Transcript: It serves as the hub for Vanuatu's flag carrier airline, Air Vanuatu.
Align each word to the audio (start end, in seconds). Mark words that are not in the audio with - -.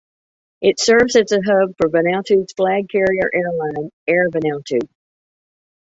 It 0.61 0.79
serves 0.79 1.15
as 1.15 1.27
the 1.27 1.43
hub 1.45 1.75
for 1.77 1.87
Vanuatu's 1.87 2.53
flag 2.57 2.89
carrier 2.89 3.29
airline, 3.31 3.91
Air 4.07 4.31
Vanuatu. 4.31 4.79